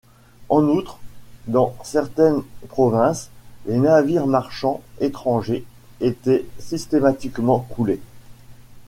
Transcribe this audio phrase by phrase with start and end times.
[0.49, 0.97] En outre,
[1.45, 3.29] dans certaines provinces,
[3.67, 5.63] les navires marchands étrangers
[5.99, 8.01] étaient systématiquement coulés.